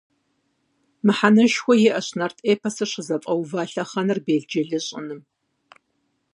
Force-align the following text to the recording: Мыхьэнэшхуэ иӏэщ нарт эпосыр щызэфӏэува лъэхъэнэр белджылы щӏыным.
Мыхьэнэшхуэ 1.05 1.75
иӏэщ 1.87 2.07
нарт 2.17 2.37
эпосыр 2.53 2.87
щызэфӏэува 2.91 3.61
лъэхъэнэр 3.71 4.19
белджылы 4.25 4.79
щӏыным. 4.85 5.21